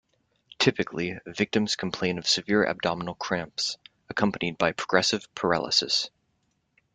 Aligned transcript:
Typically, 0.57 1.19
victims 1.27 1.75
complain 1.75 2.17
of 2.17 2.27
severe 2.27 2.65
abdominal 2.65 3.13
cramps, 3.13 3.77
accompanied 4.09 4.57
by 4.57 4.71
progressive 4.71 5.27
paralysis. 5.35 6.09